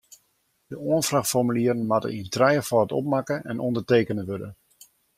De 0.71 0.75
oanfraachformulieren 0.89 1.87
moatte 1.89 2.09
yn 2.19 2.31
trijefâld 2.35 2.91
opmakke 2.99 3.35
en 3.49 3.63
ûndertekene 3.67 4.23
wurde. 4.29 4.49